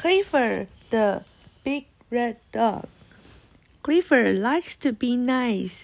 [0.00, 1.24] Clifford the
[1.64, 2.86] big red dog.
[3.82, 5.82] Clifford likes to be nice.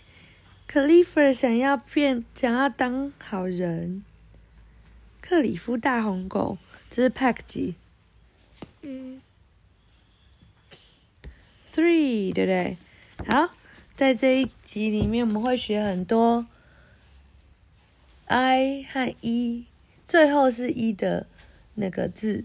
[0.69, 4.05] Clifford 想要变，想要当好人。
[5.21, 6.59] 克里夫大红狗，
[6.89, 7.75] 这是 Pack 集。
[8.83, 9.21] 嗯
[11.73, 12.77] Three，对不对？
[13.27, 13.51] 好，
[13.97, 16.47] 在这一集里面，我们会学很多
[18.27, 19.67] i 和 e，
[20.05, 21.27] 最后是 e 的
[21.75, 22.45] 那个字，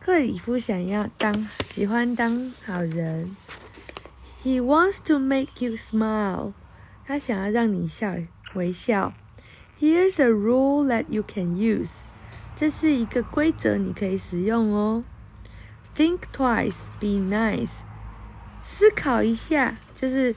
[0.00, 3.36] 克里夫想要当喜欢当好人。
[4.44, 6.52] He wants to make you smile.
[7.06, 8.14] 他想要让你笑
[8.54, 9.12] 微笑。
[9.80, 11.96] Here's a rule that you can use.
[12.56, 15.04] 这是一个规则，你可以使用哦。
[15.94, 17.70] Think twice, be nice.
[18.64, 20.36] 思考一下，就是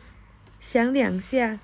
[0.60, 1.60] 想两下，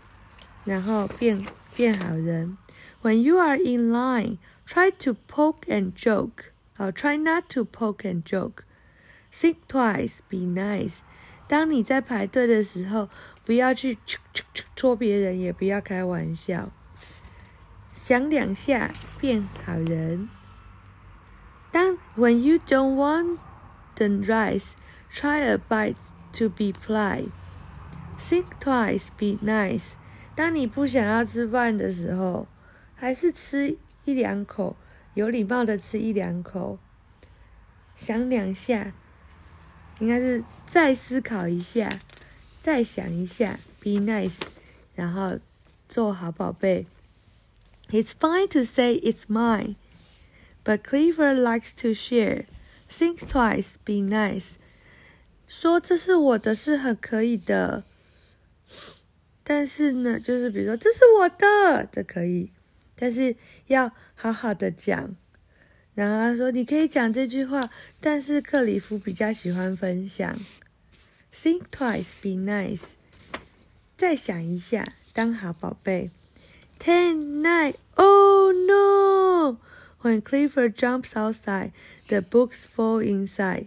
[0.66, 1.44] 然后变
[1.76, 2.58] 变好人。
[3.02, 6.52] When you are in line, try to poke and joke.
[6.76, 8.64] 好，try not to poke and joke.
[9.34, 10.95] Think twice, be nice.
[11.48, 13.09] 当你在排队的时候，
[13.45, 13.98] 不要去
[14.76, 16.70] 戳别人，也不要开玩笑。
[17.95, 20.30] 想两下，变好人。
[21.72, 23.38] 当 When you don't want
[24.08, 24.75] the rice,
[25.11, 25.97] try a bite
[26.34, 27.31] to be polite.
[28.19, 29.94] Think twice, be nice.
[30.34, 32.47] 当你不想要吃饭的时候，
[32.94, 34.77] 还是吃一两口，
[35.15, 36.78] 有礼貌的吃一两口。
[37.97, 38.93] 想两下。
[40.00, 41.88] 应该是再思考一下，
[42.60, 44.41] 再想一下，be nice，
[44.97, 45.38] 然后
[45.88, 46.87] 做好宝贝。
[47.91, 49.77] It's fine to say it's mine,
[50.65, 52.47] but Cleaver likes to share.
[52.92, 54.50] Think twice, be nice.
[55.48, 57.84] 说这是我的是很可以的，
[59.42, 62.50] 但是呢，就是比如说这是我的，这可以，
[62.94, 63.34] 但是
[63.69, 65.16] 要好好的讲。
[65.94, 67.69] 然后他说：“你可以讲这句话，
[68.00, 70.38] 但是克里夫比较喜欢分享。
[71.34, 72.82] Think twice, be nice。
[73.97, 76.10] 再想一下，当好宝贝。
[76.78, 78.31] Ten, nine, oh!
[80.03, 81.71] When Clifford jumps outside,
[82.09, 83.67] the books fall inside.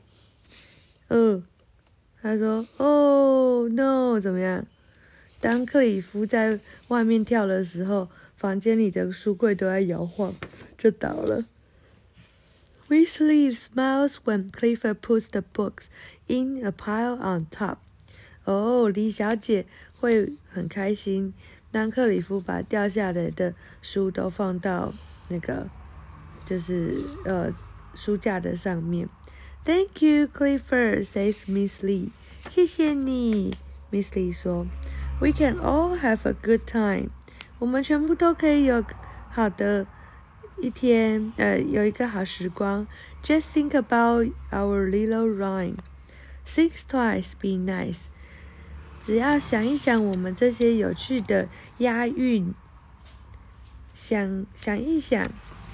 [1.07, 1.41] 呃，
[2.21, 4.19] 他说：“Oh no！
[4.19, 4.65] 怎么样？
[5.39, 6.59] 当克里夫在
[6.89, 10.35] 外面跳的时候，房间里的书柜都在摇晃，
[10.77, 11.45] 就倒了。”
[12.89, 15.85] Weasley smiles when Clifford puts the books
[16.27, 17.77] in a pile on top.
[18.43, 19.65] 哦，李小姐
[19.99, 21.33] 会很开心，
[21.71, 24.93] 当克里夫把掉下来的书都放到
[25.29, 25.67] 那个
[26.45, 26.95] 就是
[27.25, 27.51] 呃
[27.93, 29.09] 书架的上面。
[29.63, 32.09] Thank you, Clifford, says Miss Lee.
[32.49, 33.57] 谢谢你
[33.91, 34.65] ，Miss Lee 说。
[35.19, 37.09] We can all have a good time.
[37.59, 38.83] 我们全部都可以有
[39.29, 39.87] 好的。
[40.61, 42.87] 一天，呃，有一个好时光。
[43.21, 45.75] Just think about our little rhyme.
[46.47, 48.03] Think twice, be nice.
[49.03, 52.53] 只要想一想我们这些有趣的押韵，
[53.93, 55.29] 想想一想，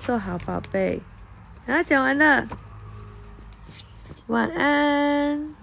[0.05, 0.99] 做好宝贝。
[1.65, 2.47] 然后讲完了，
[4.27, 5.60] 晚安。